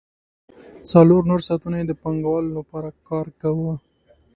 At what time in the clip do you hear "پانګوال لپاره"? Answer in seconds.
2.01-2.89